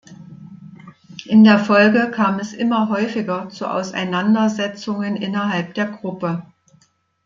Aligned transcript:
In 1.27 1.43
der 1.43 1.59
Folge 1.59 2.09
kam 2.09 2.39
es 2.39 2.53
immer 2.53 2.89
häufiger 2.89 3.49
zu 3.49 3.67
Auseinandersetzungen 3.69 5.15
innerhalb 5.15 5.75
der 5.75 5.91
Gruppe. 5.91 6.41